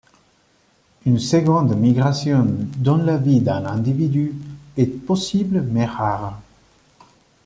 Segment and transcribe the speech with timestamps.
[1.05, 2.47] Une seconde migration
[2.79, 4.33] dans la vie d'un individu
[4.75, 6.41] est possible mais rare.